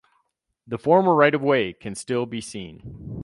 The 0.65 0.79
former 0.79 1.13
right 1.13 1.35
of 1.35 1.43
way 1.43 1.73
can 1.73 1.93
still 1.93 2.25
be 2.25 2.41
seen. 2.41 3.19